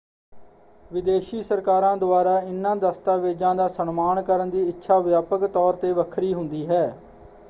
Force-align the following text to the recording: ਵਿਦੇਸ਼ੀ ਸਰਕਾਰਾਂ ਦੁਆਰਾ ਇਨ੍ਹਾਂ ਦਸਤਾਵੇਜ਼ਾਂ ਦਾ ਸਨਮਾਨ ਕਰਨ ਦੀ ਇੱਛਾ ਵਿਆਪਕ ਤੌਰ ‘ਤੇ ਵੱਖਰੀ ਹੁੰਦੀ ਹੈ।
ਵਿਦੇਸ਼ੀ 0.91 1.41
ਸਰਕਾਰਾਂ 1.41 1.95
ਦੁਆਰਾ 1.97 2.39
ਇਨ੍ਹਾਂ 2.41 2.75
ਦਸਤਾਵੇਜ਼ਾਂ 2.77 3.53
ਦਾ 3.55 3.67
ਸਨਮਾਨ 3.67 4.21
ਕਰਨ 4.23 4.49
ਦੀ 4.49 4.67
ਇੱਛਾ 4.69 4.99
ਵਿਆਪਕ 5.01 5.45
ਤੌਰ 5.47 5.75
‘ਤੇ 5.75 5.91
ਵੱਖਰੀ 5.93 6.33
ਹੁੰਦੀ 6.33 6.65
ਹੈ। 6.67 6.83